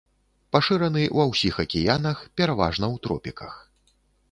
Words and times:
Пашыраны 0.55 1.03
ва 1.17 1.25
ўсіх 1.33 1.59
акіянах, 1.65 2.17
пераважна 2.41 2.85
ў 2.91 3.07
тропіках. 3.07 3.53